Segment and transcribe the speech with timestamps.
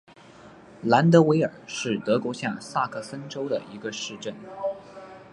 [0.83, 4.33] 兰德韦尔是德国下萨克森州的一个市镇。